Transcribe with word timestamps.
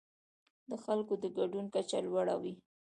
د 0.69 0.71
خلکو 0.83 1.13
د 1.23 1.25
ګډون 1.37 1.65
کچه 1.75 1.97
لوړه 2.07 2.35
وي. 2.41 2.53